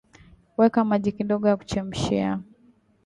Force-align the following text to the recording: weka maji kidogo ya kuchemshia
weka 0.57 0.85
maji 0.85 1.11
kidogo 1.11 1.47
ya 1.47 1.57
kuchemshia 1.57 2.39